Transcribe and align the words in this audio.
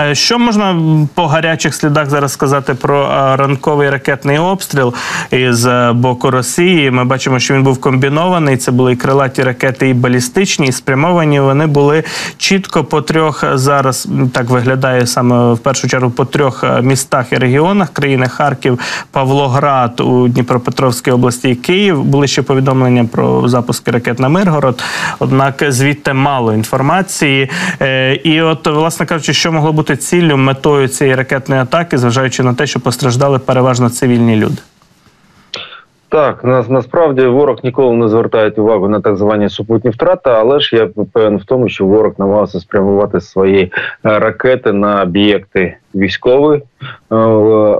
Е, 0.00 0.14
що 0.14 0.38
можна 0.38 0.76
по 1.14 1.26
гарячих 1.26 1.74
слідах 1.74 2.10
зараз 2.10 2.32
сказати 2.32 2.74
про 2.74 3.02
е, 3.02 3.36
ранковий 3.36 3.90
ракетний 3.90 4.38
обстріл 4.38 4.94
із 5.30 5.66
е, 5.66 5.92
боку 5.92 6.30
Росії? 6.30 6.90
Ми 6.90 7.04
бачимо, 7.04 7.38
що 7.38 7.54
він 7.54 7.62
був 7.62 7.80
комбінований. 7.80 8.56
Це 8.56 8.70
були 8.72 8.92
і 8.92 8.96
крилаті 8.96 9.42
ракети, 9.42 9.88
і 9.88 9.94
балістичні, 9.94 10.66
і 10.66 10.72
спрямовані. 10.72 11.40
Вони 11.40 11.66
були 11.66 12.04
чітко 12.36 12.84
по 12.84 13.02
трьох 13.02 13.44
зараз. 13.54 14.08
Так 14.32 14.50
виглядає 14.50 15.06
саме 15.06 15.52
в 15.52 15.58
першу 15.58 15.88
чергу 15.88 16.10
по 16.10 16.24
трьох 16.24 16.64
містах 16.82 17.32
і 17.32 17.36
регіонах 17.36 17.92
країни 17.92 18.26
Харків, 18.26 18.78
Павлоград 19.10 20.00
у 20.00 20.28
Дніпропетровській 20.28 21.10
області 21.10 21.48
і 21.48 21.54
Київ. 21.54 22.04
Були 22.04 22.26
ще 22.26 22.42
повідомлення 22.42 23.04
про 23.04 23.48
запуски 23.48 23.90
ракет 23.90 24.18
на 24.18 24.28
Миргород. 24.28 24.82
Однак 25.18 25.64
звідти 25.68 26.12
мало 26.12 26.54
інформації. 26.54 27.50
І 28.24 28.40
от, 28.40 28.66
власне 28.66 29.06
кажучи, 29.06 29.32
що 29.32 29.52
могло 29.52 29.72
бути 29.72 29.87
бути 29.88 30.00
ціллю 30.00 30.36
метою 30.36 30.88
цієї 30.88 31.16
ракетної 31.16 31.60
атаки, 31.60 31.98
зважаючи 31.98 32.42
на 32.42 32.54
те, 32.54 32.66
що 32.66 32.80
постраждали 32.80 33.38
переважно 33.38 33.90
цивільні 33.90 34.36
люди. 34.36 34.62
Так, 36.08 36.44
нас 36.44 36.68
насправді 36.68 37.26
ворог 37.26 37.58
ніколи 37.64 37.96
не 37.96 38.08
звертає 38.08 38.50
увагу 38.50 38.88
на 38.88 39.00
так 39.00 39.16
звані 39.16 39.48
супутні 39.48 39.90
втрати, 39.90 40.30
але 40.30 40.60
ж 40.60 40.76
я 40.76 40.88
певен 41.12 41.36
в 41.36 41.44
тому, 41.44 41.68
що 41.68 41.84
ворог 41.84 42.12
намагався 42.18 42.60
спрямувати 42.60 43.20
свої 43.20 43.62
е, 43.62 44.18
ракети 44.18 44.72
на 44.72 45.02
об'єкти 45.02 45.76
військові 45.94 46.62
е, 47.12 47.16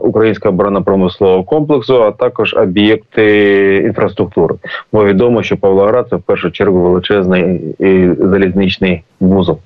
українського 0.00 0.52
оборонно-промислового 0.54 1.44
комплексу, 1.44 2.02
а 2.02 2.10
також 2.10 2.54
об'єкти 2.54 3.76
інфраструктури. 3.86 4.54
Бо 4.92 5.04
відомо, 5.04 5.42
що 5.42 5.56
Павлоград 5.56 6.06
це 6.10 6.16
в 6.16 6.22
першу 6.22 6.50
чергу 6.50 6.80
величезний 6.80 7.74
залізничний 8.20 9.02
вузол. 9.20 9.58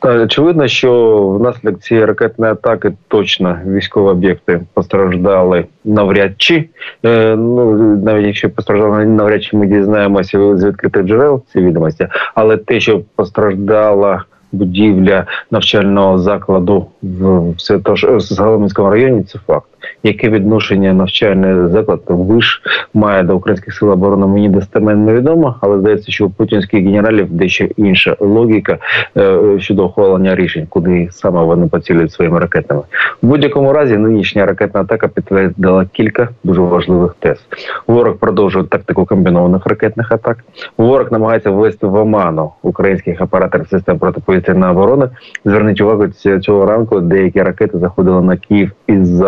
Та 0.00 0.22
очевидно, 0.22 0.68
що 0.68 1.18
внаслідок 1.28 1.80
цієї 1.80 2.06
ракетної 2.06 2.52
атаки 2.52 2.92
точно 3.08 3.58
військові 3.66 4.08
об'єкти 4.08 4.60
постраждали 4.74 5.64
навряд 5.84 6.32
чи 6.36 6.68
е, 7.04 7.36
ну 7.36 7.74
навіть 7.96 8.26
якщо 8.26 8.50
постраждали 8.50 9.04
навряд 9.04 9.42
чи 9.42 9.56
ми 9.56 9.66
дізнаємося 9.66 10.56
з 10.56 10.64
відкритих 10.64 11.02
джерел 11.02 11.42
ці 11.52 11.60
відомості, 11.60 12.08
але 12.34 12.56
те, 12.56 12.80
що 12.80 13.00
постраждала 13.16 14.24
будівля 14.54 15.26
навчального 15.50 16.18
закладу 16.18 16.86
в 17.02 17.54
Святош-Заголомінському 17.58 18.90
районі. 18.90 19.22
Це 19.22 19.38
факт. 19.46 19.68
Яке 20.02 20.28
відношення 20.28 20.92
навчальний 20.92 21.68
заклад 21.68 22.00
виш 22.08 22.62
має 22.94 23.22
до 23.22 23.36
українських 23.36 23.74
сил 23.74 23.90
оборони? 23.90 24.26
Мені 24.26 24.48
достеменно 24.48 25.04
невідомо, 25.04 25.56
але 25.60 25.78
здається, 25.78 26.12
що 26.12 26.26
у 26.26 26.30
путінських 26.30 26.84
генералів 26.84 27.26
дещо 27.30 27.64
інша 27.76 28.16
логіка 28.20 28.78
е, 29.16 29.38
щодо 29.58 29.86
ухвалення 29.86 30.34
рішень, 30.34 30.66
куди 30.68 31.08
саме 31.10 31.44
вони 31.44 31.66
поцілюють 31.66 32.12
своїми 32.12 32.38
ракетами. 32.38 32.82
В 33.22 33.26
будь-якому 33.26 33.72
разі 33.72 33.96
нинішня 33.96 34.46
ракетна 34.46 34.80
атака 34.80 35.08
підтвердила 35.08 35.86
кілька 35.92 36.28
дуже 36.44 36.60
важливих 36.60 37.14
тез. 37.20 37.38
Ворог 37.86 38.16
продовжує 38.16 38.64
тактику 38.64 39.04
комбінованих 39.04 39.66
ракетних 39.66 40.12
атак. 40.12 40.44
Ворог 40.78 41.12
намагається 41.12 41.50
ввести 41.50 41.86
в 41.86 41.94
оману 41.94 42.50
українських 42.62 43.20
операторів 43.20 43.68
систем 43.68 43.98
протиповітряної 43.98 44.72
оборони. 44.72 45.08
Зверніть 45.44 45.80
увагу 45.80 46.08
цього 46.42 46.66
ранку. 46.66 47.00
Деякі 47.00 47.42
ракети 47.42 47.78
заходили 47.78 48.22
на 48.22 48.36
Київ 48.36 48.70
із 48.86 49.22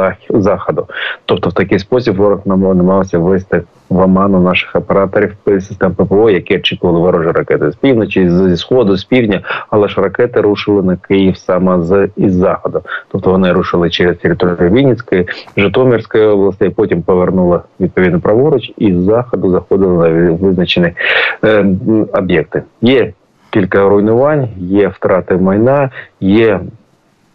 заходу. 0.47 0.87
Тобто, 1.25 1.51
в 1.51 1.53
такий 1.53 1.79
спосіб 1.79 2.17
ворог 2.17 2.41
намагався 2.45 3.19
ввести 3.19 3.63
в 3.89 3.99
оману 3.99 4.41
наших 4.41 4.77
операторів 4.77 5.35
систем 5.47 5.95
ППО, 5.95 6.31
які 6.31 6.57
очікували 6.57 7.01
ворожі 7.01 7.31
ракети 7.31 7.71
з 7.71 7.77
півночі, 7.77 8.31
зі 8.31 8.57
сходу, 8.57 8.97
з 8.97 9.05
півдня, 9.05 9.41
але 9.71 9.89
ж 9.89 10.01
ракети 10.01 10.41
рушили 10.41 10.83
на 10.83 10.97
Київ 10.97 11.37
саме 11.37 11.83
з 11.83 12.09
із 12.17 12.35
заходу. 12.35 12.83
Тобто 13.13 13.31
вони 13.31 13.53
рушили 13.53 13.91
через 13.91 14.17
територію 14.17 14.71
Вінницької, 14.71 15.29
Житомирської 15.57 16.27
області, 16.27 16.73
потім 16.77 17.03
повернули 17.03 17.61
відповідно 17.81 18.21
праворуч 18.21 18.73
і 18.79 18.95
з 18.95 19.03
заходу 19.03 19.51
заходили 19.51 20.09
на 20.09 20.33
визначені 20.33 20.93
е, 21.45 21.67
об'єкти. 22.13 22.63
Є 22.83 23.13
кілька 23.51 23.89
руйнувань, 23.89 24.49
є 24.57 24.89
втрати 24.89 25.37
майна, 25.37 25.91
є 26.21 26.61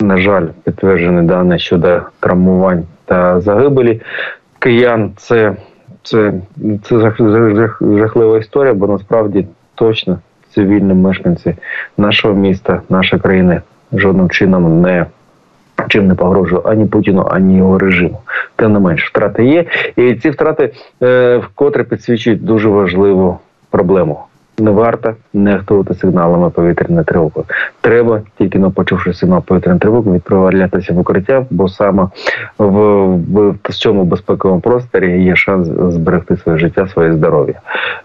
на 0.02 0.18
жаль, 0.18 0.48
підтверджені 0.64 1.28
дані 1.28 1.60
щодо 1.60 2.02
травмувань 2.20 2.84
та 3.12 3.42
загибелі 3.42 4.02
киян. 4.60 5.12
Це 5.18 5.56
це, 6.04 6.34
це 6.84 7.00
жах, 7.00 7.18
жах, 7.56 7.82
жахлива 7.82 8.38
історія, 8.38 8.74
бо 8.74 8.88
насправді 8.88 9.48
точно 9.76 10.20
цивільні 10.56 10.94
мешканці 10.94 11.56
нашого 11.98 12.34
міста, 12.34 12.82
нашої 12.90 13.22
країни 13.22 13.62
жодним 13.94 14.30
чином 14.30 14.82
не 14.82 15.06
чим 15.88 16.08
не 16.08 16.16
погрожує 16.16 16.62
ані 16.66 16.86
Путіну, 16.86 17.28
ані 17.32 17.58
його 17.58 17.80
режиму. 17.80 18.20
Тим 18.56 18.74
не 18.74 18.80
менш, 18.80 19.10
втрати 19.10 19.46
є, 19.46 19.66
і 19.96 20.16
ці 20.16 20.30
втрати 20.30 20.74
е, 21.04 21.38
вкотре 21.38 21.84
підсвічують 21.84 22.46
дуже 22.46 22.70
важливу 22.70 23.40
проблему 23.70 24.20
не 24.60 24.72
варто 24.72 25.16
нехтувати 25.34 25.94
сигналами 25.94 26.50
повітряної 26.50 27.06
тривоги. 27.06 27.44
Треба 27.82 28.22
тільки 28.38 28.60
на 28.60 28.70
почувши 28.70 29.14
сигнал 29.14 29.42
повітряної 29.42 29.80
тривоги, 29.80 30.12
відправлятися 30.12 30.94
в 30.94 31.00
укриття, 31.00 31.46
бо 31.50 31.68
саме 31.68 32.08
в, 32.58 32.66
в, 32.68 33.56
в 33.64 33.74
цьому 33.74 34.04
безпековому 34.04 34.62
просторі 34.62 35.24
є 35.24 35.36
шанс 35.36 35.68
зберегти 35.94 36.38
своє 36.38 36.58
життя, 36.58 36.88
своє 36.88 37.14
здоров'я. 37.14 37.56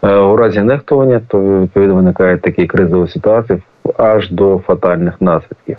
Е, 0.03 0.17
у 0.17 0.37
разі 0.37 0.61
нехтування 0.61 1.21
то 1.29 1.61
відповідно 1.63 1.95
виникає 1.95 2.37
такі 2.37 2.67
кризові 2.67 3.09
ситуації. 3.09 3.59
Аж 3.99 4.31
до 4.31 4.61
фатальних 4.67 5.21
наслідків, 5.21 5.77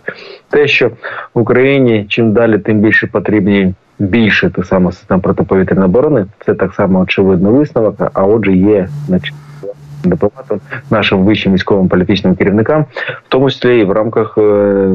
те, 0.50 0.68
що 0.68 0.90
в 1.34 1.40
Україні 1.40 2.06
чим 2.10 2.34
далі, 2.34 2.58
тим 2.58 2.80
більше 2.80 3.08
потрібні 3.08 3.74
більше 4.00 4.50
тих 4.50 4.66
самих 4.66 4.94
систем 4.94 5.22
протиповітряної 5.22 5.86
оборони, 5.86 6.26
це 6.46 6.54
так 6.54 6.74
само 6.74 7.00
очевидно 7.00 7.52
висновок. 7.52 7.96
А 8.14 8.24
отже, 8.24 8.52
є 8.54 8.88
дипломатам, 10.10 10.60
нашим 10.92 11.26
вищим 11.26 11.54
військовим 11.54 11.88
політичним 11.88 12.36
керівникам, 12.36 12.86
в 13.26 13.30
тому 13.30 13.50
числі 13.50 13.80
і 13.80 13.84
в 13.84 13.92
рамках 13.92 14.38
е, 14.38 14.90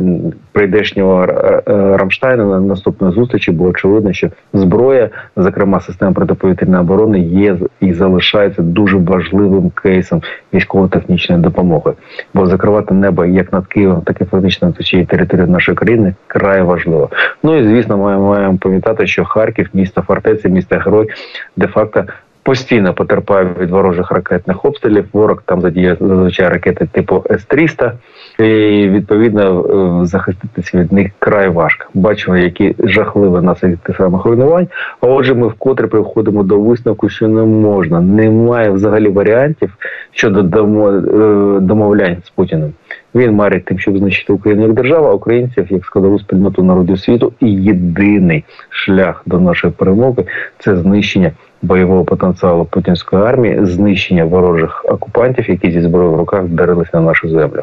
прийдешнього 0.53 1.25
е, 1.25 1.63
е, 1.69 1.97
Рамштайна 1.97 2.45
на 2.45 2.61
наступної 2.61 3.15
зустрічі 3.15 3.53
було 3.53 3.71
очевидно, 3.71 4.13
що 4.13 4.29
зброя, 4.53 5.11
зокрема 5.37 5.81
система 5.81 6.13
протиповітряної 6.13 6.81
оборони, 6.83 7.21
є 7.21 7.57
і 7.81 7.93
залишається 7.93 8.63
дуже 8.63 8.97
важливим 8.97 9.71
кейсом 9.71 10.23
військово-технічної 10.55 11.43
допомоги, 11.43 11.93
бо 12.35 12.47
закривати 12.47 12.95
небо 12.95 13.25
як 13.25 13.53
над 13.53 13.67
Києвом, 13.67 14.01
так 14.01 14.21
і 14.21 14.25
фактично 14.25 14.69
над 14.69 14.81
усією 14.81 15.07
територією 15.07 15.53
нашої 15.53 15.77
країни 15.77 16.15
край 16.27 16.63
важливо. 16.63 17.09
Ну 17.43 17.59
і 17.59 17.65
звісно, 17.65 17.99
маємо 17.99 18.29
маємо 18.29 18.59
пам'ятати, 18.59 19.07
що 19.07 19.25
Харків, 19.25 19.71
місто 19.75 20.03
фортеці, 20.03 20.49
місто 20.49 20.77
герой, 20.77 21.09
де 21.57 21.67
факто 21.67 22.05
постійно 22.43 22.95
потерпає 22.95 23.47
від 23.61 23.71
ворожих 23.71 24.11
ракетних 24.11 24.65
обстрілів. 24.65 25.05
Ворог 25.13 25.43
там 25.47 25.61
задіє 25.61 25.97
зазвичай 26.01 26.49
ракети 26.49 26.89
типу 26.93 27.25
С-300, 27.31 27.93
і 28.39 28.89
відповідно 28.89 29.65
е, 30.03 30.07
захиститися 30.07 30.79
від 30.79 30.93
них 30.93 31.11
край 31.19 31.49
важко. 31.49 31.87
Бачимо, 31.95 32.37
які 32.37 32.75
жахливі 32.79 33.45
наслідки 33.45 33.79
тих 33.83 33.97
самих 33.97 34.25
руйнувань. 34.25 34.69
А 35.01 35.07
отже, 35.07 35.35
ми 35.35 35.49
вкотре 35.49 35.87
приходимо 35.87 36.43
до 36.43 36.61
висновку, 36.61 37.09
що 37.09 37.29
не 37.29 37.43
можна, 37.43 38.01
немає 38.01 38.71
взагалі 38.71 39.09
варіантів 39.09 39.77
щодо 40.11 40.41
е, 40.41 41.61
домовлянь 41.61 42.17
з 42.25 42.31
Путіним. 42.31 42.73
Він 43.15 43.33
марить 43.33 43.65
тим, 43.65 43.79
щоб 43.79 43.99
знищити 43.99 44.33
Україну 44.33 44.63
як 44.63 44.73
державу, 44.73 45.07
а 45.07 45.13
українців 45.13 45.67
як 45.71 45.85
складову 45.85 46.19
спільноту 46.19 46.63
народів 46.63 46.99
світу. 46.99 47.33
І 47.41 47.51
єдиний 47.51 48.45
шлях 48.71 49.23
до 49.27 49.41
нашої 49.41 49.73
перемоги 49.73 50.25
це 50.59 50.77
знищення 50.77 51.33
бойового 51.63 52.05
потенціалу 52.05 52.65
путінської 52.65 53.23
армії, 53.23 53.59
знищення 53.63 54.25
ворожих 54.25 54.85
окупантів, 54.89 55.51
які 55.51 55.71
зі 55.71 55.81
зброєю 55.81 56.13
в 56.13 56.17
руках 56.17 56.43
вдарилися 56.43 56.91
на 56.95 57.01
нашу 57.01 57.29
землю. 57.29 57.63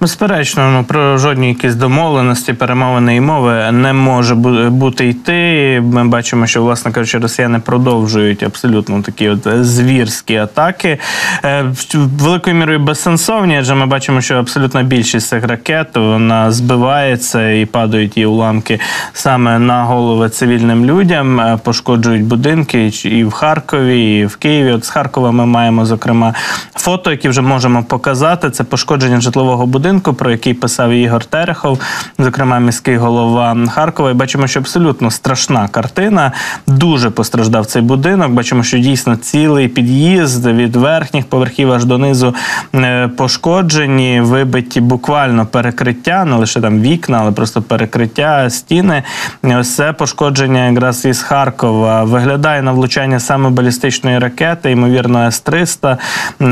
Безперечно, 0.00 0.70
ну 0.70 0.84
про 0.84 1.18
жодні 1.18 1.48
якісь 1.48 1.74
домовленості, 1.74 2.52
перемовини 2.52 3.16
і 3.16 3.20
мови 3.20 3.72
не 3.72 3.92
може 3.92 4.34
бути 4.70 5.08
йти. 5.08 5.80
Ми 5.84 6.04
бачимо, 6.04 6.46
що, 6.46 6.62
власне 6.62 6.92
кажучи, 6.92 7.18
росіяни 7.18 7.58
продовжують 7.58 8.42
абсолютно 8.42 9.02
такі 9.02 9.28
от 9.28 9.48
звірські 9.64 10.36
атаки. 10.36 10.98
Е, 11.44 11.64
великою 11.94 12.56
мірою 12.56 12.78
безсенсовні, 12.78 13.58
адже 13.58 13.74
ми 13.74 13.86
бачимо, 13.86 14.20
що 14.20 14.34
абсолютна 14.34 14.82
більшість 14.82 15.28
цих 15.28 15.44
ракет 15.44 15.88
вона 15.94 16.52
збивається 16.52 17.50
і 17.50 17.66
падають 17.66 18.16
її 18.16 18.26
уламки 18.26 18.80
саме 19.12 19.58
на 19.58 19.84
голови 19.84 20.28
цивільним 20.28 20.84
людям, 20.84 21.40
е, 21.40 21.58
пошкоджують 21.64 22.24
будинки 22.24 22.92
і 23.04 23.24
в 23.24 23.30
Харкові, 23.30 24.18
і 24.18 24.26
в 24.26 24.36
Києві. 24.36 24.72
От 24.72 24.84
з 24.84 24.88
Харкова 24.88 25.32
ми 25.32 25.46
маємо 25.46 25.86
зокрема 25.86 26.34
фото, 26.74 27.10
які 27.10 27.28
вже 27.28 27.40
можемо 27.40 27.84
показати. 27.84 28.50
Це 28.50 28.64
пошкодження 28.64 29.20
житлового 29.20 29.66
будинку 29.66 29.83
будинку, 29.84 30.14
про 30.14 30.30
який 30.30 30.54
писав 30.54 30.90
Ігор 30.90 31.24
Терехов, 31.24 31.80
зокрема 32.18 32.58
міський 32.58 32.96
голова 32.96 33.56
Харкова. 33.70 34.10
І 34.10 34.14
бачимо, 34.14 34.46
що 34.46 34.60
абсолютно 34.60 35.10
страшна 35.10 35.68
картина. 35.68 36.32
Дуже 36.66 37.10
постраждав 37.10 37.66
цей 37.66 37.82
будинок. 37.82 38.30
Бачимо, 38.32 38.62
що 38.62 38.78
дійсно 38.78 39.16
цілий 39.16 39.68
під'їзд 39.68 40.46
від 40.46 40.76
верхніх 40.76 41.26
поверхів 41.26 41.72
аж 41.72 41.84
донизу 41.84 42.34
е, 42.74 43.08
пошкоджені, 43.08 44.20
вибиті 44.20 44.80
буквально 44.80 45.46
перекриття, 45.46 46.24
не 46.24 46.36
лише 46.36 46.60
там 46.60 46.80
вікна, 46.80 47.18
але 47.20 47.32
просто 47.32 47.62
перекриття, 47.62 48.50
стіни. 48.50 49.02
Ось 49.42 49.74
це 49.74 49.92
пошкодження 49.92 50.70
якраз 50.70 51.04
із 51.04 51.22
Харкова. 51.22 52.04
Виглядає 52.04 52.62
на 52.62 52.72
влучання 52.72 53.20
саме 53.20 53.50
балістичної 53.50 54.18
ракети, 54.18 54.70
ймовірно, 54.70 55.26
С-300. 55.26 55.96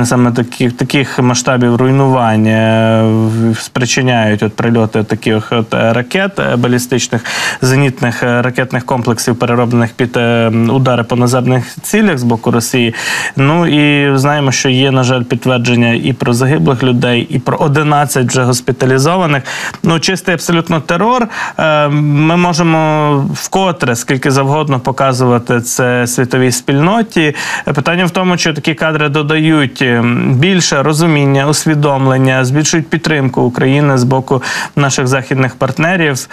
Саме 0.05 0.32
таких 0.32 0.73
таких 0.73 1.19
масштабів 1.19 1.76
руйнувань 1.76 2.46
е, 2.46 3.21
спричиняють 3.60 4.42
от 4.42 4.56
прильоти 4.56 5.02
таких 5.02 5.52
от 5.52 5.74
ракет 5.74 6.40
балістичних 6.58 7.24
зенітних 7.62 8.22
ракетних 8.22 8.86
комплексів, 8.86 9.36
перероблених 9.36 9.90
під 9.92 10.16
е, 10.16 10.48
удари 10.48 11.02
по 11.02 11.16
наземних 11.16 11.64
цілях 11.82 12.19
з 12.19 12.22
боку 12.22 12.50
Росії. 12.50 12.94
Ну 13.36 13.66
і 13.66 14.16
знаємо, 14.19 14.52
що 14.52 14.69
є, 14.69 14.90
на 14.90 15.02
жаль, 15.02 15.22
підтвердження 15.22 15.92
і 15.92 16.12
про 16.12 16.32
загиблих 16.32 16.82
людей, 16.82 17.26
і 17.30 17.38
про 17.38 17.56
11 17.56 18.26
вже 18.26 18.42
госпіталізованих. 18.42 19.42
Ну, 19.82 20.00
чистий 20.00 20.34
абсолютно 20.34 20.80
терор. 20.80 21.28
Е, 21.58 21.88
ми 21.88 22.36
можемо 22.36 23.12
вкотре 23.34 23.96
скільки 23.96 24.30
завгодно 24.30 24.80
показувати 24.80 25.60
це 25.60 26.06
світовій 26.06 26.52
спільноті. 26.52 27.34
Питання 27.64 28.04
в 28.04 28.10
тому, 28.10 28.36
що 28.36 28.54
такі 28.54 28.74
кадри 28.74 29.08
додають 29.08 29.84
більше 30.26 30.82
розуміння, 30.82 31.46
усвідомлення, 31.46 32.44
збільшують 32.44 32.88
підтримку 32.88 33.12
України 33.20 33.99
з 33.99 34.05
боку 34.05 34.43
наших 34.76 35.06
західних 35.06 35.55
партнерів. 35.55 36.29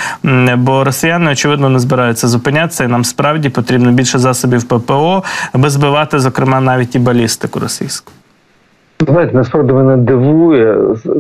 Бо 0.55 0.83
росіяни 0.83 1.31
очевидно 1.31 1.69
не 1.69 1.79
збираються 1.79 2.27
зупинятися, 2.27 2.83
і 2.83 2.87
нам 2.87 3.05
справді 3.05 3.49
потрібно 3.49 3.91
більше 3.91 4.19
засобів 4.19 4.63
ППО, 4.63 5.23
аби 5.53 5.69
збивати, 5.69 6.19
зокрема, 6.19 6.61
навіть 6.61 6.95
і 6.95 6.99
балістику 6.99 7.59
російську. 7.59 8.11
Знаєте, 9.07 9.37
насправді 9.37 9.73
мене 9.73 9.97
дивує 9.97 10.77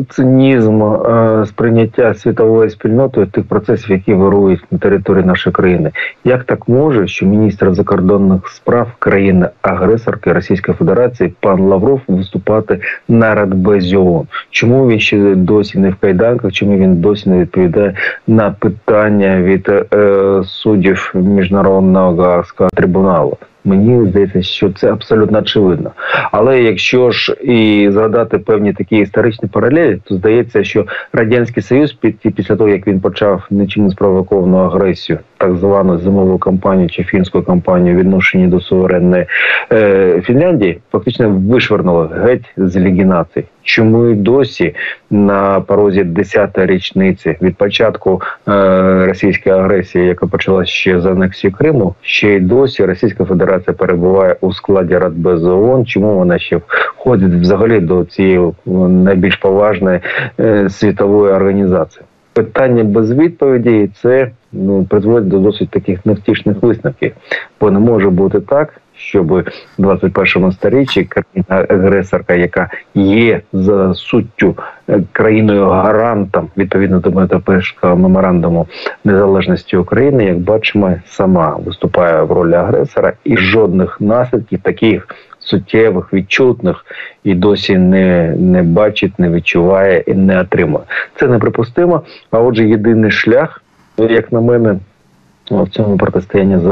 цинізм 0.09 0.83
е, 0.83 1.45
сприйняття 1.45 2.13
світової 2.13 2.69
спільнотою 2.69 3.27
тих 3.27 3.47
процесів, 3.47 3.91
які 3.91 4.13
вирують 4.13 4.65
на 4.71 4.77
території 4.77 5.25
нашої 5.25 5.53
країни. 5.53 5.91
Як 6.23 6.43
так 6.43 6.67
може, 6.69 7.07
що 7.07 7.25
міністр 7.25 7.73
закордонних 7.73 8.47
справ 8.47 8.87
країни-агресорки 8.99 10.33
Російської 10.33 10.77
Федерації 10.77 11.33
пан 11.39 11.59
Лавров 11.59 12.01
виступати 12.07 12.79
на 13.07 13.35
Радбезі 13.35 13.97
ООН? 13.97 14.27
Чому 14.49 14.87
він 14.87 14.99
ще 14.99 15.35
досі 15.35 15.79
не 15.79 15.89
в 15.89 15.95
кайданках? 15.95 16.51
Чому 16.51 16.77
він 16.77 16.95
досі 16.95 17.29
не 17.29 17.39
відповідає 17.39 17.93
на 18.27 18.51
питання 18.51 19.41
від 19.41 19.69
е, 19.69 20.41
суддів 20.45 21.11
міжнародного 21.15 22.15
Гаагського 22.15 22.69
трибуналу? 22.73 23.37
Мені 23.65 24.09
здається, 24.09 24.41
що 24.41 24.69
це 24.69 24.91
абсолютно 24.91 25.39
очевидно. 25.39 25.91
Але 26.31 26.61
якщо 26.61 27.11
ж 27.11 27.33
і 27.33 27.89
згадати 27.91 28.37
певні 28.37 28.73
такі 28.73 28.97
історичні 28.97 29.49
паралелі, 29.49 29.99
то 30.05 30.15
здається, 30.15 30.63
що 30.63 30.85
радянський 31.13 31.63
союз 31.63 31.97
після 32.35 32.55
того 32.55 32.69
як 32.69 32.87
він 32.87 32.99
почав 32.99 33.47
нічим 33.49 33.89
спровоковану 33.89 34.57
агресію, 34.57 35.19
так 35.39 35.55
звану 35.55 35.97
зимову 35.97 36.37
кампанію 36.37 36.89
чи 36.89 37.03
фінську 37.03 37.41
кампанію 37.41 37.95
відношенні 37.95 38.47
до 38.47 38.59
суверенної 38.59 39.25
е, 39.71 40.21
Фінляндії, 40.25 40.79
фактично 40.91 41.29
вишвернуло 41.29 42.09
геть 42.13 42.45
з 42.57 42.77
ліги 42.77 43.05
націй. 43.05 43.43
Чому 43.63 44.07
і 44.07 44.15
досі 44.15 44.75
на 45.09 45.61
порозі 45.61 46.03
10-ї 46.03 46.65
річниці 46.65 47.37
від 47.41 47.55
початку 47.55 48.21
е, 48.47 49.05
російської 49.05 49.55
агресії, 49.55 50.05
яка 50.05 50.27
почалася 50.27 50.71
ще 50.71 50.99
з 50.99 51.05
анексії 51.05 51.51
Криму, 51.51 51.95
ще 52.01 52.29
й 52.29 52.39
досі 52.39 52.85
Російська 52.85 53.25
Федерація 53.25 53.73
перебуває 53.73 54.35
у 54.41 54.53
складі 54.53 54.97
Радбезу 54.97 55.51
ООН. 55.51 55.85
Чому 55.85 56.15
вона 56.15 56.39
ще 56.39 56.59
входить 56.95 57.33
взагалі 57.33 57.79
до 57.79 58.03
цієї 58.03 58.51
найбільш 58.87 59.35
поважної 59.35 59.99
е, 60.39 60.69
світової 60.69 61.33
організації? 61.33 62.05
Питання 62.33 62.83
без 62.83 63.13
відповіді, 63.13 63.83
і 63.83 63.87
це 63.87 64.31
ну 64.51 64.83
призводить 64.83 65.27
до 65.27 65.39
досить 65.39 65.69
таких 65.69 66.05
невтішних 66.05 66.61
висновків, 66.61 67.13
бо 67.61 67.71
не 67.71 67.79
може 67.79 68.09
бути 68.09 68.41
так 68.41 68.81
щоб 68.99 69.27
в 69.27 69.43
21 69.77 70.51
сторіччі 70.51 71.03
країна 71.03 71.75
агресорка, 71.75 72.33
яка 72.33 72.69
є 72.95 73.41
за 73.53 73.93
суттю 73.93 74.55
е, 74.89 75.01
країною 75.11 75.65
гарантом 75.65 76.49
відповідно 76.57 76.99
до 76.99 77.09
Будапештського 77.09 77.95
меморандуму 77.95 78.67
незалежності 79.03 79.77
України, 79.77 80.25
як 80.25 80.39
бачимо, 80.39 80.95
сама 81.05 81.59
виступає 81.65 82.23
в 82.23 82.31
ролі 82.31 82.53
агресора, 82.53 83.13
і 83.23 83.37
жодних 83.37 84.01
наслідків 84.01 84.59
таких. 84.59 85.07
Суттєвих, 85.41 86.13
відчутних 86.13 86.85
і 87.23 87.35
досі 87.35 87.77
не 87.77 88.35
не 88.37 88.63
бачить, 88.63 89.19
не 89.19 89.29
відчуває 89.29 90.03
і 90.07 90.13
не 90.13 90.41
отримує. 90.41 90.83
Це 91.15 91.27
неприпустимо. 91.27 92.01
А 92.31 92.39
отже, 92.39 92.67
єдиний 92.67 93.11
шлях, 93.11 93.61
як 93.97 94.31
на 94.31 94.41
мене, 94.41 94.79
в 95.49 95.69
цьому 95.69 95.97
протистоянні 95.97 96.57
з 96.57 96.67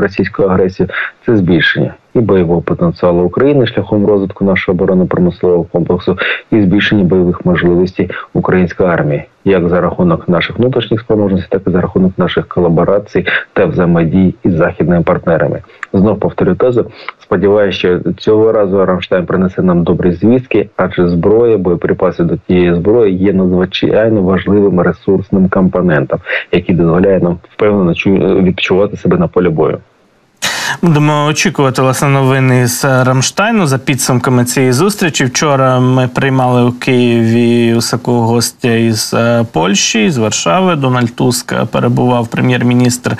російською 0.00 0.48
агресією 0.48 0.92
це 1.26 1.36
збільшення 1.36 1.94
і 2.14 2.20
бойового 2.20 2.60
потенціалу 2.60 3.22
України 3.22 3.66
шляхом 3.66 4.06
розвитку 4.06 4.44
нашого 4.44 4.76
оборонно-промислового 4.78 5.64
комплексу 5.64 6.18
і 6.50 6.62
збільшення 6.62 7.04
бойових 7.04 7.46
можливостей 7.46 8.10
української 8.34 8.88
армії, 8.88 9.24
як 9.44 9.68
за 9.68 9.80
рахунок 9.80 10.28
наших 10.28 10.58
внутрішніх 10.58 11.00
спроможностей, 11.00 11.48
так 11.50 11.62
і 11.66 11.70
за 11.70 11.80
рахунок 11.80 12.12
наших 12.16 12.48
колаборацій 12.48 13.26
та 13.52 13.66
взаємодій 13.66 14.34
із 14.42 14.54
західними 14.54 15.02
партнерами. 15.02 15.62
Знов 15.92 16.18
повторю 16.18 16.54
тезу. 16.54 16.90
Сподіваюся, 17.18 17.78
що 17.78 18.00
цього 18.18 18.52
разу 18.52 18.86
Рамштайн 18.86 19.26
принесе 19.26 19.62
нам 19.62 19.82
добрі 19.82 20.12
звістки, 20.12 20.68
адже 20.76 21.08
зброя, 21.08 21.58
боєприпаси 21.58 22.24
до 22.24 22.36
тієї 22.36 22.74
зброї 22.74 23.16
є 23.16 23.32
надзвичайно 23.32 24.22
важливим 24.22 24.80
ресурсним 24.80 25.48
компонентом, 25.48 26.20
який 26.52 26.74
дозволяє 26.74 27.20
нам 27.20 27.38
впевнено 27.52 27.92
відчувати 28.42 28.96
себе 28.96 29.18
на 29.18 29.28
полі 29.28 29.48
бою. 29.48 29.78
Будемо 30.82 31.26
очікувати 31.26 31.82
власне 31.82 32.08
новини 32.08 32.66
з 32.66 33.04
Рамштайну 33.04 33.66
за 33.66 33.78
підсумками 33.78 34.44
цієї 34.44 34.72
зустрічі. 34.72 35.24
Вчора 35.24 35.80
ми 35.80 36.08
приймали 36.08 36.62
у 36.62 36.72
Києві 36.72 37.74
високого 37.74 38.26
гостя 38.26 38.68
із 38.68 39.14
е, 39.14 39.46
Польщі, 39.52 40.10
з 40.10 40.16
Варшави. 40.16 40.76
Дональд 40.76 41.16
Туск 41.16 41.54
перебував 41.64 42.28
прем'єр-міністр 42.28 43.16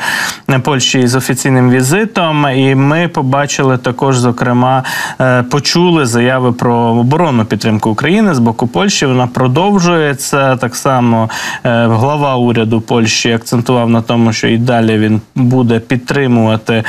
Польщі 0.63 1.07
з 1.07 1.15
офіційним 1.15 1.71
візитом. 1.71 2.47
І 2.57 2.75
ми 2.75 3.09
побачили 3.09 3.79
також, 3.79 4.17
зокрема, 4.17 4.83
е, 5.21 5.43
почули 5.43 6.07
заяви 6.07 6.53
про 6.53 6.75
оборонну 6.75 7.45
підтримку 7.45 7.91
України 7.91 8.35
з 8.35 8.39
боку 8.39 8.67
Польщі. 8.67 9.07
Вона 9.07 9.27
продовжується 9.27 10.57
так 10.57 10.77
само. 10.77 11.31
Е, 11.65 11.87
глава 11.87 12.37
уряду 12.37 12.81
Польщі 12.81 13.33
акцентував 13.33 13.91
на 13.91 14.03
тому, 14.03 14.33
що 14.33 14.49
і 14.49 14.59
далі 14.59 14.99
він 14.99 15.21
буде 15.35 15.79
підтримувати. 15.79 16.85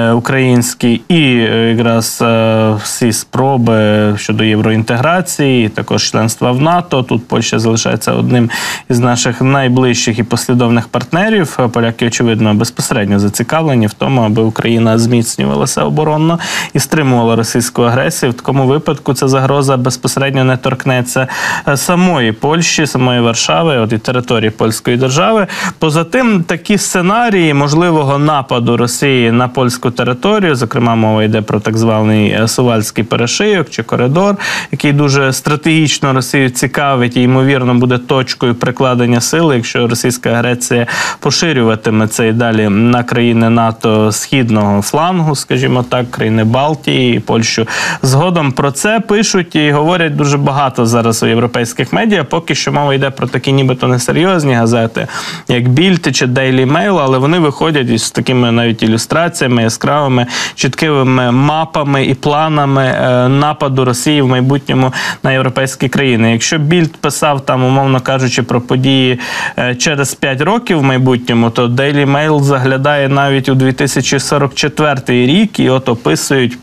Е, 0.00 0.12
український, 0.12 1.02
і 1.08 1.22
е, 1.22 1.74
якраз 1.76 2.18
е, 2.22 2.74
всі 2.82 3.12
спроби 3.12 4.12
щодо 4.16 4.44
євроінтеграції, 4.44 5.68
також 5.68 6.10
членства 6.10 6.52
в 6.52 6.60
НАТО. 6.60 7.02
Тут 7.02 7.28
Польща 7.28 7.58
залишається 7.58 8.12
одним 8.12 8.50
із 8.90 8.98
наших 8.98 9.42
найближчих 9.42 10.18
і 10.18 10.22
послідовних 10.22 10.88
партнерів. 10.88 11.58
Поляки, 11.72 12.06
очевидно, 12.06 12.54
безпосередньо 12.54 13.18
зацікавлені 13.18 13.86
в 13.86 13.92
тому, 13.92 14.22
аби 14.22 14.42
Україна 14.42 14.98
зміцнювалася 14.98 15.84
оборонно 15.84 16.38
і 16.74 16.78
стримувала 16.78 17.36
російську 17.36 17.82
агресію. 17.82 18.32
В 18.32 18.34
такому 18.34 18.66
випадку 18.66 19.14
ця 19.14 19.28
загроза 19.28 19.76
безпосередньо 19.76 20.44
не 20.44 20.56
торкнеться 20.56 21.26
самої 21.74 22.32
Польщі, 22.32 22.86
самої 22.86 23.20
Варшави, 23.20 23.76
от 23.76 23.92
і 23.92 23.98
території 23.98 24.50
польської 24.50 24.96
держави. 24.96 25.46
Поза 25.78 26.04
тим, 26.04 26.42
такі 26.42 26.78
сценарії 26.78 27.54
можливого 27.54 28.18
нападу 28.18 28.76
Росії 28.76 29.32
на 29.32 29.48
польську 29.48 29.89
територію. 29.90 30.54
Зокрема, 30.54 30.94
мова 30.94 31.24
йде 31.24 31.42
про 31.42 31.60
так 31.60 31.76
званий 31.76 32.30
е, 32.30 32.48
Сувальський 32.48 33.04
перешийок 33.04 33.70
чи 33.70 33.82
коридор, 33.82 34.36
який 34.72 34.92
дуже 34.92 35.32
стратегічно 35.32 36.12
Росію 36.12 36.50
цікавить 36.50 37.16
і 37.16 37.22
ймовірно 37.22 37.74
буде 37.74 37.98
точкою 37.98 38.54
прикладення 38.54 39.20
сили, 39.20 39.56
якщо 39.56 39.88
російська 39.88 40.30
агресія 40.30 40.86
поширюватиме 41.20 42.08
це 42.08 42.28
і 42.28 42.32
далі 42.32 42.68
на 42.68 43.02
країни 43.02 43.50
НАТО 43.50 44.12
східного 44.12 44.82
флангу, 44.82 45.34
скажімо 45.34 45.84
так, 45.88 46.10
країни 46.10 46.44
Балтії, 46.44 47.16
і 47.16 47.20
Польщу. 47.20 47.66
Згодом 48.02 48.52
про 48.52 48.72
це 48.72 49.00
пишуть 49.00 49.56
і 49.56 49.70
говорять 49.70 50.16
дуже 50.16 50.38
багато 50.38 50.86
зараз 50.86 51.22
у 51.22 51.26
європейських 51.26 51.92
медіа. 51.92 52.24
Поки 52.24 52.54
що 52.54 52.72
мова 52.72 52.94
йде 52.94 53.10
про 53.10 53.26
такі, 53.26 53.52
нібито 53.52 53.88
несерйозні 53.88 54.54
газети, 54.54 55.06
як 55.48 55.68
Більти 55.68 56.12
чи 56.12 56.26
Daily 56.26 56.72
Mail, 56.72 56.98
але 57.02 57.18
вони 57.18 57.38
виходять 57.38 57.88
із 57.88 58.10
такими 58.10 58.52
навіть 58.52 58.82
ілюстраціями 58.82 59.69
яскравими 59.70 60.26
чіткими 60.54 61.32
мапами 61.32 62.04
і 62.04 62.14
планами 62.14 62.84
е, 62.84 63.28
нападу 63.28 63.84
Росії 63.84 64.22
в 64.22 64.28
майбутньому 64.28 64.92
на 65.22 65.32
європейські 65.32 65.88
країни. 65.88 66.32
Якщо 66.32 66.58
Більд 66.58 66.96
писав 66.96 67.46
там, 67.46 67.64
умовно 67.64 68.00
кажучи, 68.00 68.42
про 68.42 68.60
події 68.60 69.18
е, 69.58 69.74
через 69.74 70.14
5 70.14 70.40
років 70.40 70.78
в 70.78 70.82
майбутньому, 70.82 71.50
то 71.50 71.68
Daily 71.68 72.06
Mail 72.06 72.40
заглядає 72.40 73.08
навіть 73.08 73.48
у 73.48 73.54
2044 73.54 75.26
рік 75.26 75.60
і 75.60 75.70
от 75.70 75.88
описують. 75.88 76.58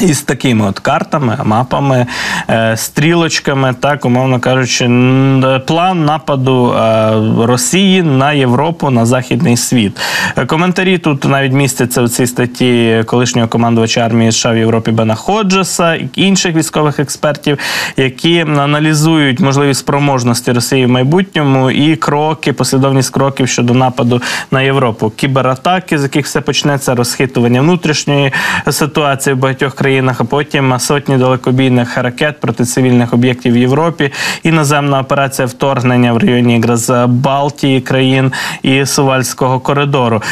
Із 0.00 0.22
такими 0.22 0.66
от 0.66 0.78
картами, 0.78 1.38
мапами, 1.44 2.06
е, 2.50 2.76
стрілочками, 2.76 3.74
так 3.80 4.04
умовно 4.04 4.40
кажучи, 4.40 4.84
план 5.66 6.04
нападу 6.04 6.72
е, 6.72 7.12
Росії 7.46 8.02
на 8.02 8.32
Європу 8.32 8.90
на 8.90 9.06
західний 9.06 9.56
світ. 9.56 10.00
Е, 10.36 10.46
коментарі 10.46 10.98
тут 10.98 11.24
навіть 11.24 11.52
містяться 11.52 12.02
у 12.02 12.08
цій 12.08 12.26
статті 12.26 13.02
колишнього 13.06 13.48
командувача 13.48 14.00
армії 14.00 14.32
США 14.32 14.52
в 14.52 14.56
Європі 14.56 14.90
Бена 14.90 15.14
Ходжеса 15.14 15.94
і 15.94 16.08
інших 16.14 16.56
військових 16.56 16.98
експертів, 16.98 17.58
які 17.96 18.40
аналізують 18.40 19.40
можливі 19.40 19.74
спроможності 19.74 20.52
Росії 20.52 20.86
в 20.86 20.88
майбутньому 20.88 21.70
і 21.70 21.96
кроки, 21.96 22.52
послідовність 22.52 23.10
кроків 23.10 23.48
щодо 23.48 23.74
нападу 23.74 24.22
на 24.50 24.62
Європу, 24.62 25.12
кібератаки, 25.16 25.98
з 25.98 26.02
яких 26.02 26.26
все 26.26 26.40
почнеться, 26.40 26.94
розхитування 26.94 27.60
внутрішньої 27.60 28.32
ситуації 28.70 29.34
в 29.34 29.38
багатьох 29.38 29.74
країнах 29.74 29.87
країнах, 29.88 30.20
а 30.20 30.24
потім 30.24 30.78
сотні 30.78 31.16
далекобійних 31.16 31.98
ракет 31.98 32.40
проти 32.40 32.64
цивільних 32.64 33.12
об'єктів 33.12 33.52
в 33.52 33.56
Європі, 33.56 34.10
іноземна 34.42 35.00
операція 35.00 35.46
вторгнення 35.46 36.12
в 36.12 36.18
районі 36.18 36.54
якраз 36.54 36.92
Балтії 37.06 37.80
країн 37.80 38.32
і 38.62 38.86
Сувальського 38.86 39.60
коридору. 39.60 40.22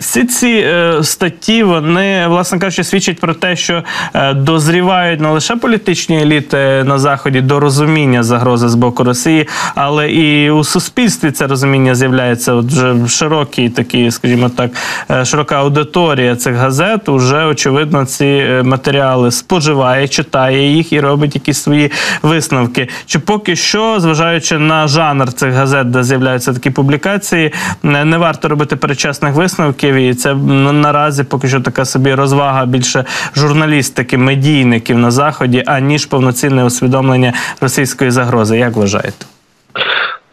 Всі 0.00 0.24
ці 0.24 0.48
е, 0.48 0.98
статті 1.02 1.62
вони 1.62 2.26
власне 2.28 2.58
кажучи 2.58 2.84
свідчать 2.84 3.20
про 3.20 3.34
те, 3.34 3.56
що 3.56 3.82
е, 4.14 4.34
дозрівають 4.34 5.20
не 5.20 5.28
лише 5.28 5.56
політичні 5.56 6.22
еліти 6.22 6.84
на 6.84 6.98
заході 6.98 7.40
до 7.40 7.60
розуміння 7.60 8.22
загрози 8.22 8.68
з 8.68 8.74
боку 8.74 9.04
Росії, 9.04 9.48
але 9.74 10.10
і 10.10 10.50
у 10.50 10.64
суспільстві 10.64 11.30
це 11.30 11.46
розуміння 11.46 11.94
з'являється. 11.94 12.52
От 12.52 12.66
вже 12.66 13.08
широкий 13.08 13.70
такі, 13.70 14.10
скажімо 14.10 14.48
так, 14.48 14.70
е, 15.10 15.24
широка 15.24 15.56
аудиторія 15.56 16.36
цих 16.36 16.54
газет. 16.54 17.08
Уже 17.08 17.44
очевидно 17.44 18.04
ці 18.04 18.46
матеріали 18.62 18.99
матеріали, 19.00 19.30
споживає, 19.30 20.08
читає 20.08 20.72
їх 20.76 20.92
і 20.92 21.00
робить 21.00 21.34
якісь 21.34 21.62
свої 21.62 21.90
висновки. 22.22 22.88
Чи 23.06 23.18
поки 23.18 23.56
що, 23.56 24.00
зважаючи 24.00 24.58
на 24.58 24.88
жанр 24.88 25.32
цих 25.32 25.52
газет, 25.52 25.90
де 25.90 26.04
з'являються 26.04 26.52
такі 26.52 26.70
публікації, 26.70 27.52
не 27.82 28.18
варто 28.18 28.48
робити 28.48 28.76
передчасних 28.76 29.34
висновків, 29.34 29.94
і 29.94 30.14
це 30.14 30.34
наразі 30.34 31.24
поки 31.24 31.48
що 31.48 31.60
така 31.60 31.84
собі 31.84 32.14
розвага 32.14 32.66
більше 32.66 33.04
журналістики, 33.36 34.18
медійників 34.18 34.98
на 34.98 35.10
заході, 35.10 35.62
аніж 35.66 36.06
повноцінне 36.06 36.64
усвідомлення 36.64 37.32
російської 37.60 38.10
загрози. 38.10 38.58
Як 38.58 38.76
вважаєте? 38.76 39.26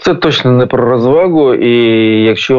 Це 0.08 0.16
точно 0.16 0.52
не 0.52 0.66
про 0.66 0.90
розвагу, 0.90 1.54
і 1.54 1.74
якщо 2.24 2.58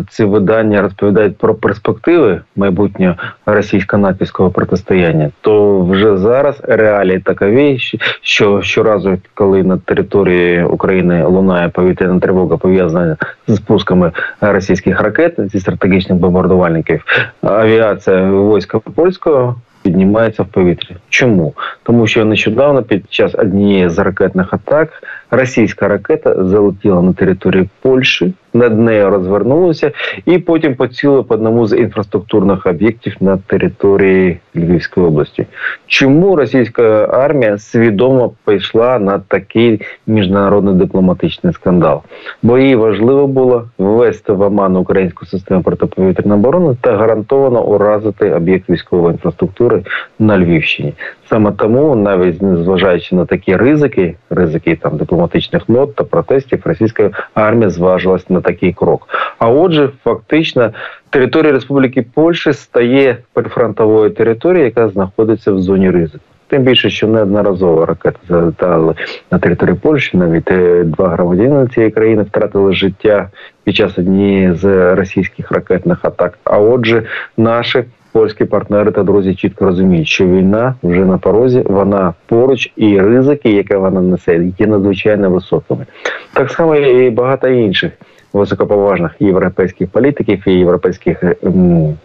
е, 0.00 0.04
ці 0.10 0.24
видання 0.24 0.82
розповідають 0.82 1.38
про 1.38 1.54
перспективи 1.54 2.40
майбутнього 2.56 3.14
російсько-натівського 3.46 4.50
протистояння, 4.50 5.30
то 5.40 5.80
вже 5.80 6.16
зараз 6.16 6.60
реалії 6.62 7.18
такові, 7.18 7.78
що 8.22 8.62
щоразу, 8.62 9.18
коли 9.34 9.62
на 9.62 9.78
території 9.78 10.64
України 10.64 11.24
лунає 11.24 11.68
повітряна 11.68 12.20
тривога, 12.20 12.56
пов'язана 12.56 13.16
з 13.48 13.56
спусками 13.56 14.12
російських 14.40 15.00
ракет 15.00 15.34
зі 15.38 15.60
стратегічних 15.60 16.18
бомбардувальників, 16.18 17.04
авіація 17.42 18.30
війська 18.32 18.78
польського 18.78 19.56
піднімається 19.82 20.42
в 20.42 20.46
повітрі. 20.46 20.96
Чому? 21.08 21.54
Тому 21.82 22.06
що 22.06 22.24
нещодавно 22.24 22.82
під 22.82 23.12
час 23.12 23.34
однієї 23.34 23.88
з 23.88 23.98
ракетних 23.98 24.54
атак 24.54 25.02
російська 25.30 25.88
ракета 25.88 26.44
залетіла 26.44 27.02
на 27.02 27.12
територію 27.12 27.68
Польщі, 27.80 28.34
над 28.54 28.78
нею 28.78 29.10
розвернулася 29.10 29.92
і 30.26 30.38
потім 30.38 30.74
поцілила 30.74 31.22
по 31.22 31.34
одному 31.34 31.66
з 31.66 31.76
інфраструктурних 31.76 32.66
об'єктів 32.66 33.16
на 33.20 33.36
території 33.36 34.38
Львівської 34.56 35.06
області. 35.06 35.46
Чому 35.86 36.36
російська 36.36 36.82
армія 37.04 37.58
свідомо 37.58 38.32
пішла 38.46 38.98
на 38.98 39.18
такий 39.18 39.80
міжнародний 40.06 40.74
дипломатичний 40.74 41.52
скандал? 41.52 42.02
Бо 42.42 42.58
їй 42.58 42.76
важливо 42.76 43.26
було 43.26 43.64
ввести 43.78 44.32
в 44.32 44.40
оман 44.40 44.76
українську 44.76 45.26
систему 45.26 45.62
протиповітряної 45.62 46.40
оборони 46.40 46.76
та 46.80 46.96
гарантовано 46.96 47.64
уразити 47.64 48.32
об'єкт 48.32 48.70
військової 48.70 49.12
інфраструктури 49.12 49.82
на 50.18 50.38
Львівщині. 50.38 50.94
Саме 51.28 51.52
тому, 51.52 51.96
навіть 51.96 52.42
незважаючи 52.42 53.16
на 53.16 53.24
такі 53.24 53.56
ризики, 53.56 54.14
ризики 54.30 54.76
там 54.76 54.96
дипломатичних 54.96 55.68
нот 55.68 55.94
та 55.94 56.04
протестів, 56.04 56.60
російська 56.64 57.10
армія 57.34 57.70
зважилась 57.70 58.30
на 58.30 58.37
такий 58.40 58.72
крок. 58.72 59.08
А 59.38 59.48
отже, 59.50 59.90
фактично, 60.04 60.70
територія 61.10 61.52
Республіки 61.52 62.06
Польща 62.14 62.52
стає 62.52 63.16
прифронтовою 63.32 64.10
територією, 64.10 64.64
яка 64.64 64.88
знаходиться 64.88 65.52
в 65.52 65.58
зоні 65.58 65.90
ризику. 65.90 66.24
Тим 66.48 66.62
більше, 66.62 66.90
що 66.90 67.06
неодноразово 67.06 67.86
ракети 67.86 68.18
залітали 68.28 68.94
на 69.30 69.38
територію 69.38 69.76
Польщі, 69.76 70.16
навіть 70.16 70.50
е, 70.50 70.84
два 70.84 71.08
громадянина 71.08 71.66
цієї 71.66 71.92
країни 71.92 72.22
втратили 72.22 72.74
життя 72.74 73.28
під 73.64 73.76
час 73.76 73.98
однієї 73.98 74.54
з 74.54 74.94
російських 74.94 75.52
ракетних 75.52 75.98
атак. 76.02 76.38
А 76.44 76.58
отже, 76.58 77.02
наші 77.36 77.84
польські 78.12 78.44
партнери 78.44 78.90
та 78.90 79.02
друзі 79.02 79.34
чітко 79.34 79.64
розуміють, 79.64 80.08
що 80.08 80.26
війна 80.26 80.74
вже 80.82 81.04
на 81.04 81.18
порозі, 81.18 81.62
вона 81.66 82.14
поруч, 82.26 82.72
і 82.76 83.00
ризики, 83.00 83.50
які 83.50 83.74
вона 83.74 84.00
несе, 84.00 84.44
є 84.58 84.66
надзвичайно 84.66 85.30
високими. 85.30 85.86
Так 86.32 86.50
само 86.50 86.76
і 86.76 87.10
багато 87.10 87.48
інших 87.48 87.92
високоповажних 88.32 89.16
європейських 89.20 89.88
політиків 89.88 90.42
і 90.46 90.52
європейських. 90.52 91.24
Ем, 91.42 91.96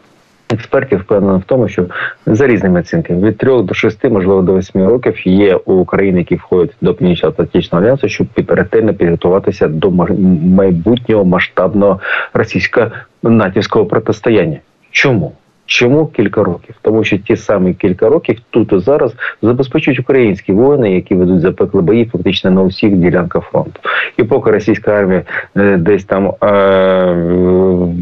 експертів 0.53 0.99
впевнено 0.99 1.37
в 1.37 1.43
тому, 1.43 1.67
що 1.67 1.85
за 2.25 2.47
різними 2.47 2.79
оцінками 2.79 3.27
від 3.27 3.37
3 3.37 3.61
до 3.61 3.73
6, 3.73 4.03
можливо 4.03 4.41
до 4.41 4.57
8 4.57 4.87
років 4.87 5.27
є 5.27 5.55
у 5.55 5.85
країн, 5.85 6.17
які 6.17 6.35
входять 6.35 6.75
до 6.81 6.93
Північно-Атлантичного 6.93 7.85
альянсу, 7.85 8.09
щоб 8.09 8.27
ретельно 8.47 8.93
підготуватися 8.93 9.67
до 9.67 9.91
майбутнього 9.91 11.25
масштабного 11.25 11.99
російсько-натівського 12.33 13.85
протистояння. 13.85 14.57
Чому? 14.91 15.31
Чому 15.65 16.07
кілька 16.07 16.43
років? 16.43 16.75
Тому 16.81 17.03
що 17.03 17.17
ті 17.17 17.35
самі 17.35 17.73
кілька 17.73 18.09
років 18.09 18.37
тут 18.49 18.73
і 18.73 18.79
зараз 18.79 19.15
забезпечують 19.41 19.99
українські 19.99 20.51
воїни, 20.51 20.91
які 20.91 21.15
ведуть 21.15 21.41
запекли 21.41 21.81
бої 21.81 22.05
фактично 22.05 22.51
на 22.51 22.61
усіх 22.61 22.93
ділянках 22.93 23.43
фронту. 23.43 23.79
І 24.17 24.23
поки 24.23 24.51
російська 24.51 24.91
армія 24.91 25.23
е, 25.57 25.77
десь 25.77 26.03
там 26.03 26.27
е, 26.27 27.13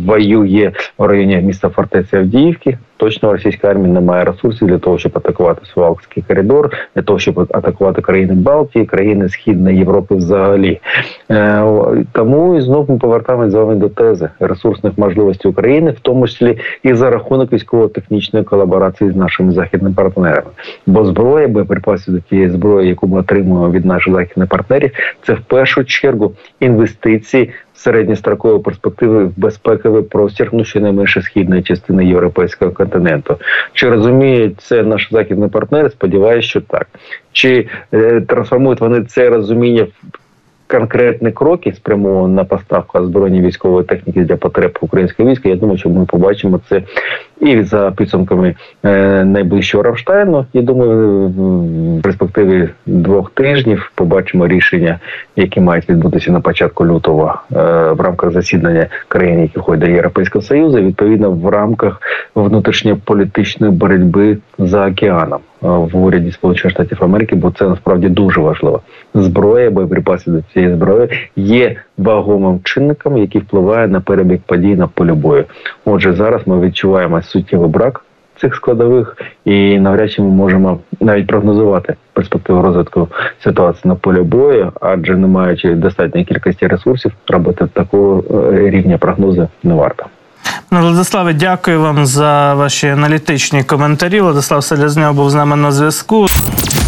воює 0.06 0.72
в 0.98 1.06
районі 1.06 1.38
міста 1.38 1.70
фортеці 1.70 2.18
Авдіївки, 2.18 2.78
точно 3.02 3.32
російська 3.32 3.68
армія 3.68 3.94
не 3.94 4.02
має 4.02 4.26
ресурсів 4.26 4.68
для 4.68 4.78
того, 4.78 4.98
щоб 4.98 5.12
атакувати 5.16 5.66
Сувалкський 5.66 6.24
коридор, 6.28 6.70
для 6.96 7.02
того, 7.02 7.20
щоб 7.20 7.40
атакувати 7.40 8.02
країни 8.02 8.34
Балтії, 8.34 8.86
країни 8.86 9.30
Східної 9.30 9.78
Європи 9.78 10.16
взагалі. 10.16 10.80
Е, 11.32 11.64
тому 12.12 12.58
і 12.58 12.62
знов 12.62 12.90
ми 12.90 12.98
повертаємось 12.98 13.52
з 13.52 13.54
вами 13.54 13.76
до 13.76 13.90
тези 13.90 14.30
ресурсних 14.40 14.98
можливостей 14.98 15.52
України, 15.52 15.92
в 15.92 16.00
тому 16.00 16.28
числі 16.28 16.58
і 16.84 16.94
за 16.94 17.10
рахунок 17.10 17.54
військово-технічної 17.54 18.46
колаборації 18.46 19.12
з 19.12 19.16
нашими 19.16 19.52
західними 19.52 19.96
партнерами. 19.96 20.52
Бо 20.86 21.06
зброя, 21.06 21.48
боєприпаси 21.48 22.12
до 22.12 22.20
тієї 22.20 22.50
зброї, 22.50 22.90
яку 22.90 23.08
ми 23.08 23.20
отримуємо 23.20 23.72
від 23.72 23.86
наших 23.86 24.14
західних 24.14 24.50
партнерів, 24.50 24.92
це 25.26 25.34
в 25.34 25.42
першу 25.42 25.84
чергу 25.84 26.32
інвестиції 26.60 27.54
середньострокової 27.82 28.62
перспективи 28.62 29.26
в 29.26 29.32
безпековий 29.38 30.04
простір, 30.04 30.50
ну 30.54 30.66
ще 30.66 30.80
найменше 30.80 31.22
східної 31.22 31.64
частини 31.64 32.06
європейського 32.06 32.72
континенту. 32.72 33.38
Чи 33.74 33.90
розуміють 33.90 34.62
це 34.62 34.84
наш 34.84 35.08
західні 35.12 35.48
партнери? 35.48 35.90
Сподіваюся, 35.90 36.48
що 36.48 36.62
так. 36.62 36.88
Чи 37.32 37.68
е, 37.94 38.22
трансформують 38.22 38.82
вони 38.82 39.04
це 39.04 39.30
розуміння 39.30 39.84
в 39.84 40.18
конкретні 40.72 41.32
кроки 41.32 41.74
спрямовані 41.74 42.36
на 42.36 42.44
поставку 42.44 43.00
озброєння 43.00 43.42
військової 43.42 43.86
техніки 43.86 44.22
для 44.22 44.36
потреб 44.36 44.78
українського 44.82 45.30
війська. 45.30 45.50
Я 45.50 45.56
думаю, 45.56 45.78
що 45.78 45.90
ми 45.90 46.06
побачимо 46.06 46.60
це 46.70 46.84
і 47.42 47.64
за 47.64 47.92
підсумками 47.98 48.56
е, 48.84 49.24
найближчого 49.26 49.84
Рамштайну. 49.84 50.46
Я 50.54 50.62
думаю, 50.62 51.28
в 51.28 52.02
перспективі 52.02 52.70
двох 52.86 53.32
тижнів 53.32 53.92
побачимо 53.96 54.48
рішення, 54.48 55.00
які 55.36 55.60
мають 55.60 55.90
відбутися 55.90 56.32
на 56.32 56.40
початку 56.40 56.86
лютого 56.86 57.42
е, 57.52 57.56
в 57.92 58.02
рамках 58.02 58.32
засідання 58.32 58.88
країн, 59.08 59.42
які 59.42 59.60
входять 59.60 59.86
до 59.86 59.96
Європейського 59.96 60.42
союзу, 60.42 60.82
відповідно 60.82 61.32
в 61.32 61.50
рамках 61.50 62.02
внутрішньополітичної 62.36 63.74
боротьби 63.74 64.38
за 64.58 64.88
океаном. 64.88 65.40
В 65.62 65.98
уряді 65.98 66.32
Сполучених 66.32 66.72
Штатів 66.72 66.98
Америки, 67.02 67.36
бо 67.36 67.52
це 67.52 67.68
насправді 67.68 68.10
дуже 68.10 68.42
важливо. 68.42 68.82
Зброя, 69.14 69.72
боєприпаси 69.72 70.32
до 70.32 70.42
цієї 70.54 70.76
зброї 70.76 71.10
є 71.36 71.76
вагомим 71.98 72.60
чинником, 72.64 73.18
який 73.18 73.42
впливає 73.42 73.88
на 73.88 74.02
перебіг 74.02 74.40
подій 74.46 74.76
на 74.76 74.88
полі 74.88 75.12
бою. 75.12 75.46
Отже, 75.86 76.14
зараз 76.14 76.42
ми 76.46 76.60
відчуваємо 76.60 77.22
суттєвий 77.22 77.70
брак 77.70 78.06
цих 78.42 78.56
складових, 78.56 79.18
і 79.46 79.80
навряд 79.80 80.12
чи 80.12 80.22
ми 80.22 80.28
можемо 80.28 80.80
навіть 81.00 81.28
прогнозувати 81.28 81.96
перспективу 82.14 82.62
розвитку 82.62 83.08
ситуації 83.44 83.82
на 83.90 83.96
полі 83.96 84.22
бою, 84.22 84.72
адже 84.82 85.18
не 85.18 85.28
маючи 85.28 85.76
достатньої 85.76 86.26
кількості 86.26 86.68
ресурсів, 86.68 87.12
робити 87.28 87.68
такого 87.74 88.24
е, 88.54 88.70
рівня 88.70 88.98
прогнози 88.98 89.48
не 89.64 89.74
варто. 89.74 90.06
Ну, 90.74 90.80
Владиславе, 90.82 91.34
дякую 91.34 91.82
вам 91.82 92.06
за 92.06 92.54
ваші 92.54 92.88
аналітичні 92.88 93.64
коментарі. 93.64 94.22
Владислав 94.22 94.64
Селязньов 94.64 95.16
був 95.16 95.32
з 95.32 95.34
нами 95.34 95.56
на 95.56 95.72
зв'язку. 95.72 96.28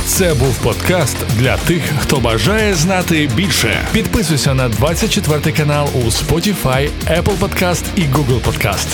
Це 0.05 0.33
був 0.33 0.55
подкаст 0.57 1.17
для 1.39 1.57
тих, 1.57 1.81
хто 1.99 2.19
бажає 2.19 2.73
знати 2.73 3.29
більше. 3.35 3.77
Підписуйся 3.91 4.53
на 4.53 4.69
24 4.69 5.51
канал 5.57 5.89
у 5.93 5.99
Spotify, 5.99 6.89
Apple 7.07 7.37
Podcast 7.39 7.83
і 7.95 8.01
Google 8.01 8.41
Podcast. 8.41 8.87